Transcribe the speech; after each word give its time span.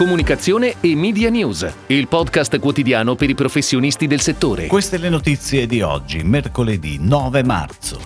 comunicazione 0.00 0.76
e 0.80 0.96
media 0.96 1.28
news, 1.28 1.70
il 1.88 2.08
podcast 2.08 2.58
quotidiano 2.58 3.16
per 3.16 3.28
i 3.28 3.34
professionisti 3.34 4.06
del 4.06 4.22
settore. 4.22 4.66
Queste 4.66 4.96
le 4.96 5.10
notizie 5.10 5.66
di 5.66 5.82
oggi, 5.82 6.22
mercoledì 6.22 6.96
9 6.98 7.44
marzo. 7.44 8.00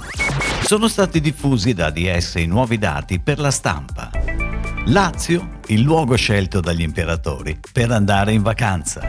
Sono 0.65 0.89
stati 0.89 1.21
diffusi 1.21 1.73
da 1.73 1.91
DS 1.91 2.35
i 2.39 2.47
nuovi 2.47 2.79
dati 2.79 3.21
per 3.21 3.39
la 3.39 3.53
stampa. 3.53 4.11
Lazio, 4.87 5.61
il 5.67 5.83
luogo 5.83 6.17
scelto 6.17 6.59
dagli 6.59 6.83
imperatori 6.83 7.61
per 7.73 7.93
andare 7.93 8.33
in 8.33 8.43
vacanza. 8.43 9.09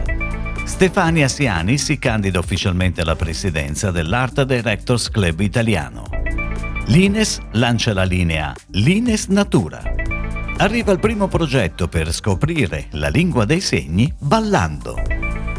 Stefania 0.64 1.26
Siani 1.26 1.78
si 1.78 1.98
candida 1.98 2.38
ufficialmente 2.38 3.00
alla 3.00 3.16
presidenza 3.16 3.90
dell'Art 3.90 4.44
Directors 4.44 5.10
Club 5.10 5.40
italiano. 5.40 6.04
L'Ines 6.84 7.40
lancia 7.50 7.92
la 7.92 8.04
linea 8.04 8.54
L'Ines 8.68 9.26
Natura. 9.26 9.82
Arriva 10.58 10.90
il 10.90 10.98
primo 10.98 11.28
progetto 11.28 11.86
per 11.86 12.10
scoprire 12.14 12.86
la 12.92 13.08
lingua 13.08 13.44
dei 13.44 13.60
segni 13.60 14.10
ballando. 14.18 14.94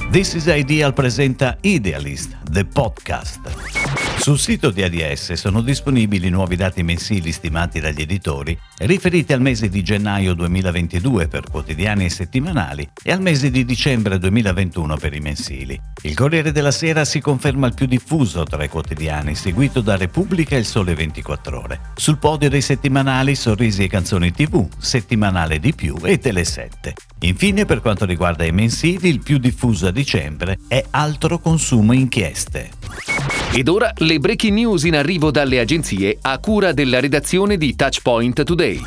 This 0.09 0.33
is 0.33 0.45
Ideal 0.47 0.93
presenta 0.93 1.55
Idealist, 1.61 2.35
the 2.49 2.65
podcast. 2.65 4.06
Sul 4.17 4.39
sito 4.39 4.71
di 4.71 4.83
ADS 4.83 5.33
sono 5.33 5.61
disponibili 5.61 6.29
nuovi 6.29 6.57
dati 6.57 6.83
mensili 6.83 7.31
stimati 7.31 7.79
dagli 7.79 8.01
editori 8.01 8.57
riferiti 8.79 9.31
al 9.31 9.39
mese 9.39 9.69
di 9.69 9.81
gennaio 9.83 10.33
2022 10.33 11.27
per 11.27 11.43
quotidiani 11.49 12.05
e 12.05 12.09
settimanali 12.09 12.89
e 13.01 13.11
al 13.11 13.21
mese 13.21 13.49
di 13.49 13.63
dicembre 13.63 14.17
2021 14.17 14.97
per 14.97 15.13
i 15.13 15.19
mensili. 15.19 15.79
Il 16.01 16.15
Corriere 16.15 16.51
della 16.51 16.71
Sera 16.71 17.05
si 17.05 17.21
conferma 17.21 17.67
il 17.67 17.73
più 17.73 17.85
diffuso 17.85 18.43
tra 18.43 18.63
i 18.63 18.69
quotidiani, 18.69 19.33
seguito 19.35 19.79
da 19.79 19.95
Repubblica 19.95 20.55
e 20.55 20.59
Il 20.59 20.65
Sole 20.65 20.93
24 20.93 21.61
Ore. 21.61 21.79
Sul 21.95 22.17
podio 22.17 22.49
dei 22.49 22.61
settimanali 22.61 23.33
Sorrisi 23.35 23.83
e 23.83 23.87
Canzoni 23.87 24.31
TV, 24.31 24.67
Settimanale 24.77 25.59
di 25.59 25.73
più 25.73 25.95
e 26.03 26.19
Tele7. 26.19 26.91
Infine, 27.21 27.65
per 27.65 27.81
quanto 27.81 28.03
riguarda 28.03 28.43
i 28.43 28.51
mensili, 28.51 29.09
il 29.09 29.21
più 29.21 29.37
diffuso 29.37 29.87
a 29.87 29.91
dicembre 29.91 30.59
è 30.67 30.83
Altro 30.89 31.39
Consumo 31.39 31.93
Inchieste. 31.93 32.71
Ed 33.53 33.69
ora 33.69 33.91
le 34.07 34.19
breaking 34.19 34.53
news 34.53 34.85
in 34.85 34.95
arrivo 34.95 35.31
dalle 35.31 35.59
agenzie 35.59 36.17
a 36.21 36.39
cura 36.39 36.71
della 36.71 37.01
redazione 37.01 37.57
di 37.57 37.75
Touchpoint 37.75 38.41
Today. 38.41 38.81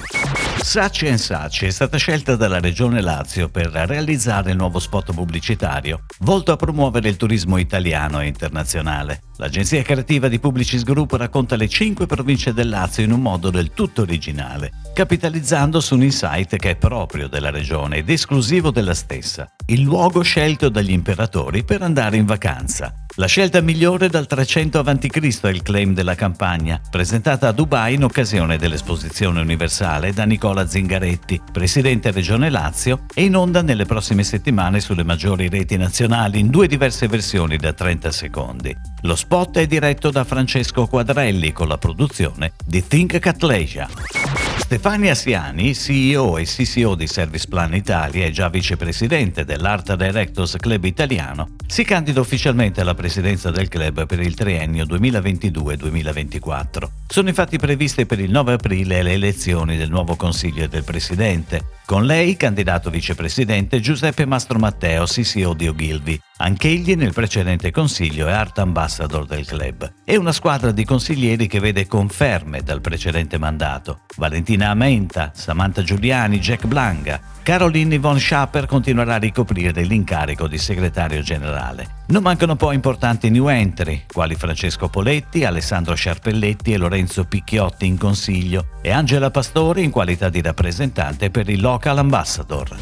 Saci 0.63 1.15
Saci 1.19 1.67
è 1.67 1.71
stata 1.71 1.99
scelta 1.99 2.37
dalla 2.37 2.59
Regione 2.59 3.03
Lazio 3.03 3.51
per 3.51 3.67
realizzare 3.67 4.53
il 4.53 4.57
nuovo 4.57 4.79
spot 4.79 5.13
pubblicitario 5.13 6.05
volto 6.21 6.53
a 6.53 6.57
promuovere 6.57 7.11
il 7.11 7.19
turismo 7.19 7.59
italiano 7.59 8.21
e 8.21 8.29
internazionale. 8.29 9.21
L'agenzia 9.37 9.83
creativa 9.83 10.29
di 10.29 10.39
Publicis 10.39 10.85
Group 10.85 11.13
racconta 11.13 11.55
le 11.55 11.69
cinque 11.69 12.07
province 12.07 12.55
del 12.55 12.71
Lazio 12.71 13.05
in 13.05 13.13
un 13.13 13.21
modo 13.21 13.51
del 13.51 13.73
tutto 13.75 14.01
originale, 14.01 14.71
capitalizzando 14.95 15.81
su 15.81 15.97
un 15.97 16.03
insight 16.05 16.57
che 16.57 16.71
è 16.71 16.77
proprio 16.77 17.29
della 17.29 17.51
regione 17.51 17.99
ed 17.99 18.09
esclusivo 18.09 18.71
della 18.71 18.95
stessa, 18.95 19.47
il 19.67 19.83
luogo 19.83 20.23
scelto 20.23 20.71
dagli 20.71 20.93
imperatori 20.93 21.63
per 21.63 21.83
andare 21.83 22.17
in 22.17 22.25
vacanza. 22.25 23.00
La 23.17 23.27
scelta 23.27 23.61
migliore 23.61 24.09
dal 24.09 24.27
300 24.27 24.79
a.C. 24.79 25.41
è 25.41 25.49
il 25.49 25.63
claim 25.63 25.95
della 25.95 26.15
campagna, 26.15 26.81
presentata 26.89 27.49
a 27.49 27.53
Dubai 27.53 27.95
in 27.95 28.05
occasione 28.05 28.57
dell'esposizione 28.57 29.41
universale 29.41 30.13
da 30.13 30.25
Nicola 30.25 30.67
Zingaretti, 30.67 31.41
presidente 31.51 32.13
Regione 32.13 32.51
Lazio, 32.51 33.07
e 33.13 33.25
in 33.25 33.35
onda 33.35 33.63
nelle 33.63 33.85
prossime 33.85 34.23
settimane 34.23 34.79
sulle 34.81 35.03
maggiori 35.03 35.49
reti 35.49 35.77
nazionali 35.77 36.39
in 36.39 36.51
due 36.51 36.69
diverse 36.69 37.09
versioni 37.09 37.57
da 37.57 37.73
30 37.73 38.13
secondi. 38.13 38.75
Lo 39.03 39.17
spot 39.17 39.59
è 39.59 39.67
diretto 39.67 40.11
da 40.11 40.23
Francesco 40.23 40.87
Quadrelli 40.87 41.53
con 41.53 41.67
la 41.67 41.79
produzione 41.79 42.53
di 42.65 42.87
Think 42.87 43.19
Catlesia. 43.19 44.40
Stefania 44.71 45.17
Siani, 45.17 45.75
CEO 45.75 46.39
e 46.39 46.45
CCO 46.45 46.95
di 46.95 47.09
Service 47.09 47.49
Plan 47.49 47.75
Italia 47.75 48.27
e 48.27 48.31
già 48.31 48.49
vicepresidente 48.49 49.45
dell'Art 49.45 49.97
Directors 49.97 50.55
Club 50.61 50.85
Italiano, 50.85 51.57
si 51.67 51.83
candida 51.83 52.21
ufficialmente 52.21 52.81
alla 52.81 52.95
presidenza 52.95 53.51
del 53.51 53.67
club 53.67 54.07
per 54.07 54.21
il 54.21 54.37
triennio 54.37 54.85
2022-2024. 54.85 57.00
Sono 57.13 57.29
infatti 57.29 57.59
previste 57.59 58.07
per 58.07 58.21
il 58.21 58.31
9 58.31 58.53
aprile 58.53 59.03
le 59.03 59.15
elezioni 59.15 59.77
del 59.77 59.91
nuovo 59.91 60.15
consiglio 60.15 60.63
e 60.63 60.69
del 60.69 60.85
presidente. 60.85 61.81
Con 61.85 62.05
lei, 62.07 62.37
candidato 62.37 62.89
vicepresidente 62.89 63.81
Giuseppe 63.81 64.27
Mastro 64.27 64.61
Matteo, 64.61 65.07
CCO 65.07 65.53
di 65.55 65.67
Ogilvy, 65.67 66.21
Anch'egli 66.43 66.95
nel 66.95 67.13
precedente 67.13 67.71
consiglio 67.71 68.27
è 68.27 68.33
Art 68.33 68.59
Ambassador 68.61 69.27
del 69.27 69.45
club. 69.45 69.93
È 70.03 70.17
una 70.17 70.33
squadra 70.33 70.71
di 70.71 70.87
consiglieri 70.87 71.47
che 71.47 71.61
vede 71.61 71.87
conferme 71.87 72.63
dal 72.63 72.81
precedente 72.81 73.37
mandato. 73.37 74.01
Valentina 74.17 74.71
Amenta, 74.71 75.33
Samantha 75.35 75.83
Giuliani, 75.83 76.39
Jack 76.39 76.65
Blanca. 76.65 77.21
Caroline 77.43 77.97
Yvonne 77.97 78.19
Schaper 78.19 78.65
continuerà 78.65 79.15
a 79.15 79.19
ricoprire 79.19 79.83
l'incarico 79.83 80.49
di 80.49 80.57
segretario 80.57 81.21
generale. 81.21 81.99
Non 82.07 82.23
mancano 82.23 82.57
poi 82.57 82.75
importanti 82.75 83.29
new 83.29 83.49
entry, 83.49 84.05
quali 84.11 84.35
Francesco 84.35 84.89
Poletti, 84.89 85.45
Alessandro 85.45 85.95
Sciarpelletti 85.95 86.73
e 86.73 86.79
Lorenzo 86.79 86.99
Picchiotti 87.07 87.87
in 87.87 87.97
consiglio 87.97 88.67
e 88.83 88.91
Angela 88.91 89.31
Pastore 89.31 89.83
in 89.83 89.91
qualità 89.91 90.29
di 90.29 90.41
rappresentante 90.43 91.31
per 91.31 91.49
il 91.49 91.61
Local 91.61 91.99
Ambassador. 91.99 92.77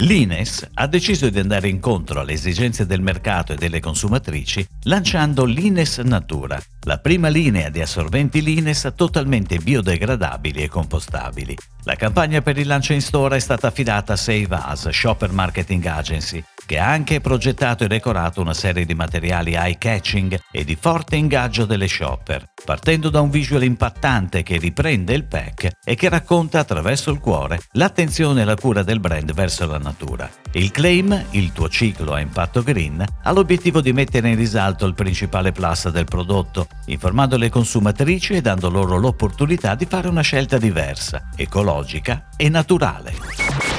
L'Ines 0.00 0.68
ha 0.74 0.86
deciso 0.86 1.28
di 1.28 1.38
andare 1.38 1.68
incontro 1.68 2.20
alle 2.20 2.32
esigenze 2.32 2.86
del 2.86 3.00
mercato 3.00 3.52
e 3.52 3.56
delle 3.56 3.80
consumatrici 3.80 4.66
lanciando 4.82 5.44
l'Ines 5.44 5.98
Natura, 5.98 6.60
la 6.88 6.96
prima 6.96 7.28
linea 7.28 7.68
di 7.68 7.82
assorbenti 7.82 8.40
Lines 8.40 8.90
totalmente 8.96 9.58
biodegradabili 9.58 10.62
e 10.62 10.68
compostabili. 10.70 11.54
La 11.82 11.96
campagna 11.96 12.40
per 12.40 12.56
il 12.56 12.66
lancio 12.66 12.94
in 12.94 13.02
store 13.02 13.36
è 13.36 13.40
stata 13.40 13.66
affidata 13.66 14.14
a 14.14 14.16
Save 14.16 14.48
Us, 14.50 14.88
Shopper 14.88 15.30
Marketing 15.30 15.84
Agency, 15.84 16.42
che 16.64 16.78
ha 16.78 16.88
anche 16.90 17.20
progettato 17.20 17.84
e 17.84 17.88
decorato 17.88 18.40
una 18.40 18.54
serie 18.54 18.86
di 18.86 18.94
materiali 18.94 19.54
eye-catching 19.54 20.38
e 20.50 20.64
di 20.64 20.76
forte 20.80 21.16
ingaggio 21.16 21.66
delle 21.66 21.88
shopper, 21.88 22.52
partendo 22.64 23.10
da 23.10 23.20
un 23.20 23.28
visual 23.30 23.64
impattante 23.64 24.42
che 24.42 24.58
riprende 24.58 25.14
il 25.14 25.24
pack 25.24 25.70
e 25.84 25.94
che 25.94 26.08
racconta 26.08 26.58
attraverso 26.58 27.10
il 27.10 27.20
cuore 27.20 27.60
l'attenzione 27.72 28.42
e 28.42 28.44
la 28.44 28.56
cura 28.56 28.82
del 28.82 29.00
brand 29.00 29.32
verso 29.32 29.66
la 29.66 29.78
natura. 29.78 30.28
Il 30.52 30.70
claim, 30.70 31.26
il 31.30 31.52
tuo 31.52 31.68
ciclo 31.68 32.12
a 32.12 32.20
impatto 32.20 32.62
green, 32.62 33.04
ha 33.22 33.32
l'obiettivo 33.32 33.80
di 33.80 33.92
mettere 33.92 34.28
in 34.30 34.36
risalto 34.36 34.84
il 34.86 34.94
principale 34.94 35.52
plus 35.52 35.88
del 35.88 36.04
prodotto, 36.04 36.66
informando 36.86 37.36
le 37.36 37.50
consumatrici 37.50 38.34
e 38.34 38.40
dando 38.40 38.70
loro 38.70 38.96
l'opportunità 38.96 39.74
di 39.74 39.86
fare 39.86 40.08
una 40.08 40.22
scelta 40.22 40.58
diversa, 40.58 41.30
ecologica 41.36 42.28
e 42.36 42.48
naturale. 42.48 43.14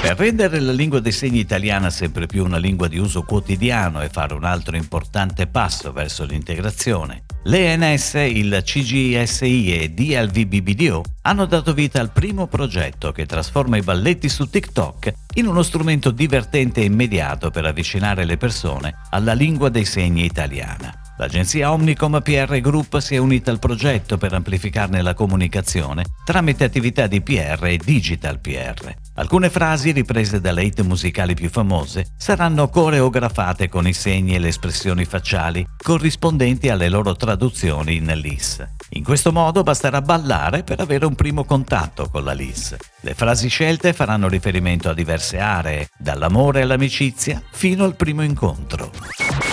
Per 0.00 0.16
rendere 0.16 0.60
la 0.60 0.72
lingua 0.72 0.98
dei 0.98 1.12
segni 1.12 1.40
italiana 1.40 1.90
sempre 1.90 2.26
più 2.26 2.42
una 2.42 2.56
lingua 2.56 2.88
di 2.88 2.96
uso 2.96 3.22
quotidiano 3.22 4.00
e 4.00 4.08
fare 4.08 4.32
un 4.32 4.44
altro 4.44 4.76
importante 4.76 5.46
passo 5.46 5.92
verso 5.92 6.24
l'integrazione, 6.24 7.24
l'ENS, 7.44 8.14
il 8.14 8.62
CGSI 8.64 9.74
e 9.74 9.90
DLVBBDO 9.90 11.04
hanno 11.22 11.44
dato 11.44 11.74
vita 11.74 12.00
al 12.00 12.12
primo 12.12 12.46
progetto 12.46 13.12
che 13.12 13.26
trasforma 13.26 13.76
i 13.76 13.82
balletti 13.82 14.30
su 14.30 14.48
TikTok 14.48 15.12
in 15.34 15.46
uno 15.46 15.62
strumento 15.62 16.10
divertente 16.10 16.80
e 16.80 16.84
immediato 16.84 17.50
per 17.50 17.66
avvicinare 17.66 18.24
le 18.24 18.38
persone 18.38 18.94
alla 19.10 19.34
lingua 19.34 19.68
dei 19.68 19.84
segni 19.84 20.24
italiana. 20.24 20.99
L'agenzia 21.20 21.70
Omnicom 21.70 22.22
PR 22.22 22.60
Group 22.60 22.96
si 22.96 23.14
è 23.14 23.18
unita 23.18 23.50
al 23.50 23.58
progetto 23.58 24.16
per 24.16 24.32
amplificarne 24.32 25.02
la 25.02 25.12
comunicazione 25.12 26.06
tramite 26.24 26.64
attività 26.64 27.06
di 27.06 27.20
PR 27.20 27.62
e 27.66 27.76
digital 27.76 28.40
PR. 28.40 28.94
Alcune 29.16 29.50
frasi 29.50 29.90
riprese 29.90 30.40
dalle 30.40 30.64
hit 30.64 30.80
musicali 30.80 31.34
più 31.34 31.50
famose 31.50 32.06
saranno 32.16 32.70
coreografate 32.70 33.68
con 33.68 33.86
i 33.86 33.92
segni 33.92 34.34
e 34.34 34.38
le 34.38 34.48
espressioni 34.48 35.04
facciali 35.04 35.62
corrispondenti 35.76 36.70
alle 36.70 36.88
loro 36.88 37.14
traduzioni 37.14 37.96
in 37.96 38.06
LIS. 38.06 38.66
In 38.92 39.04
questo 39.04 39.30
modo 39.30 39.62
basterà 39.62 40.00
ballare 40.00 40.62
per 40.62 40.80
avere 40.80 41.04
un 41.04 41.16
primo 41.16 41.44
contatto 41.44 42.08
con 42.08 42.24
la 42.24 42.32
LIS. 42.32 42.76
Le 43.02 43.12
frasi 43.12 43.48
scelte 43.48 43.92
faranno 43.92 44.26
riferimento 44.26 44.88
a 44.88 44.94
diverse 44.94 45.38
aree, 45.38 45.90
dall'amore 45.98 46.62
all'amicizia 46.62 47.42
fino 47.50 47.84
al 47.84 47.94
primo 47.94 48.22
incontro. 48.22 48.90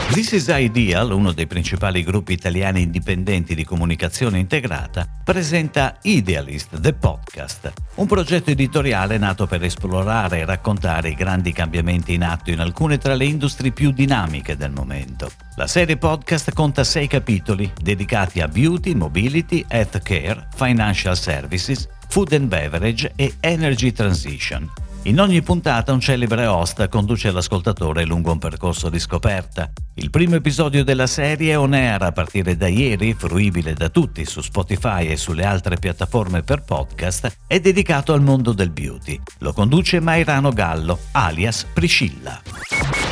This 0.09 0.31
is 0.31 0.47
Ideal, 0.47 1.11
uno 1.11 1.31
dei 1.31 1.47
principali 1.47 2.01
gruppi 2.01 2.31
italiani 2.31 2.81
indipendenti 2.81 3.53
di 3.53 3.65
comunicazione 3.65 4.39
integrata, 4.39 5.05
presenta 5.23 5.97
Idealist, 6.01 6.79
The 6.79 6.93
Podcast, 6.93 7.73
un 7.95 8.07
progetto 8.07 8.49
editoriale 8.49 9.17
nato 9.17 9.45
per 9.45 9.63
esplorare 9.63 10.39
e 10.39 10.45
raccontare 10.45 11.09
i 11.09 11.13
grandi 11.13 11.51
cambiamenti 11.51 12.13
in 12.13 12.23
atto 12.23 12.51
in 12.51 12.61
alcune 12.61 12.97
tra 12.97 13.13
le 13.15 13.25
industrie 13.25 13.71
più 13.71 13.91
dinamiche 13.91 14.55
del 14.55 14.71
momento. 14.71 15.29
La 15.55 15.67
serie 15.67 15.97
podcast 15.97 16.53
conta 16.53 16.83
sei 16.83 17.07
capitoli 17.07 17.71
dedicati 17.79 18.39
a 18.39 18.47
beauty, 18.47 18.95
mobility, 18.95 19.63
healthcare, 19.67 20.47
financial 20.55 21.17
services, 21.17 21.87
food 22.07 22.31
and 22.31 22.47
beverage 22.47 23.11
e 23.15 23.35
energy 23.41 23.91
transition 23.91 24.67
In 25.03 25.21
ogni 25.21 25.41
puntata 25.41 25.93
un 25.93 26.01
celebre 26.01 26.45
host 26.47 26.89
conduce 26.89 27.31
l'ascoltatore 27.31 28.05
lungo 28.05 28.31
un 28.31 28.39
percorso 28.39 28.89
di 28.89 28.99
scoperta. 28.99 29.71
Il 29.95 30.09
primo 30.09 30.35
episodio 30.35 30.83
della 30.83 31.07
serie 31.07 31.55
on 31.55 31.73
air 31.73 32.01
a 32.01 32.11
partire 32.11 32.57
da 32.57 32.67
ieri, 32.67 33.13
fruibile 33.13 33.73
da 33.73 33.87
tutti 33.87 34.25
su 34.25 34.41
Spotify 34.41 35.07
e 35.07 35.15
sulle 35.15 35.45
altre 35.45 35.77
piattaforme 35.77 36.43
per 36.43 36.63
podcast, 36.63 37.37
è 37.47 37.59
dedicato 37.61 38.11
al 38.11 38.21
mondo 38.21 38.51
del 38.51 38.69
beauty. 38.69 39.19
Lo 39.39 39.53
conduce 39.53 40.01
Mairano 40.01 40.51
Gallo, 40.51 40.99
alias 41.13 41.65
Priscilla. 41.73 42.41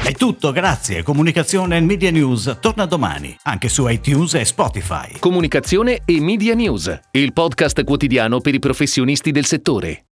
È 0.04 0.12
tutto, 0.12 0.52
grazie. 0.52 1.02
Comunicazione 1.02 1.78
e 1.78 1.82
Media 1.82 2.12
News 2.12 2.58
torna 2.60 2.86
domani, 2.86 3.36
anche 3.44 3.70
su 3.70 3.88
iTunes 3.88 4.36
e 4.36 4.46
Spotify. 4.46 5.18
Comunicazione 5.18 6.02
e 6.06 6.20
Media 6.20 6.54
News, 6.54 7.00
il 7.12 7.34
podcast 7.34 7.84
quotidiano 7.84 8.42
per 8.42 8.54
i 8.54 8.60
professionisti 8.60 9.32
del 9.32 9.46
settore. 9.46 10.06